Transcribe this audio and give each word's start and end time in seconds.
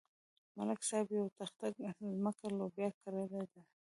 ملک 0.57 0.81
صاحب 0.89 1.07
یوه 1.17 1.29
تخته 1.39 1.65
ځمکه 2.23 2.45
لوبیا 2.57 2.89
کرلې 3.01 3.43
ده. 3.51 3.61